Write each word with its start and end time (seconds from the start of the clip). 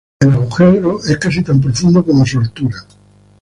El 0.19 0.31
agujero 0.33 0.97
es 1.07 1.15
casi 1.19 1.43
tan 1.43 1.61
profundo 1.61 2.03
como 2.03 2.25
su 2.25 2.39
altura. 2.39 2.75